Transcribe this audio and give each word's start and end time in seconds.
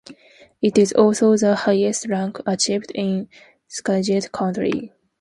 It 0.63 0.79
is 0.79 0.93
also 0.93 1.37
the 1.37 1.55
highest 1.55 2.07
rank 2.09 2.39
achieved 2.47 2.89
in 2.95 3.29
Skagit 3.67 4.31
County. 4.31 4.91